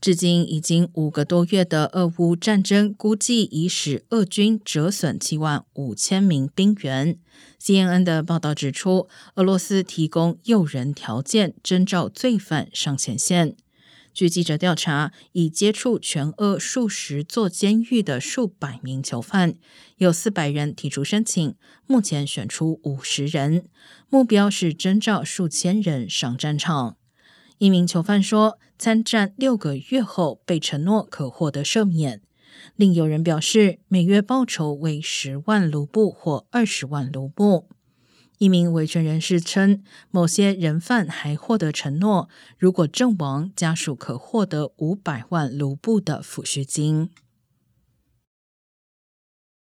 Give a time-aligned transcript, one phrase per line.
[0.00, 7.18] 至今已经五个多月的俄乌战争，估计已使俄军折损七万五千名兵员。
[7.60, 13.54] CNN 的报道指出，俄罗斯提供诱人条件，征召罪犯上前线。
[14.14, 19.54] 据记者调查，已接触全俄数十座监狱的数百名囚犯，
[19.98, 21.54] 有四百人提出申请，
[21.86, 23.66] 目前选出五十人，
[24.08, 26.96] 目标是征召数千人上战场。
[27.60, 32.22] 一名囚犯说，参战六个月后被承诺可获得赦免。
[32.74, 37.68] 另有人表示，每月报酬为十万卢布或二十万卢布。
[38.38, 47.10] 一名维权人士称，某些人犯还获得承诺，如果阵亡，家属可获得五百万卢布的抚恤金。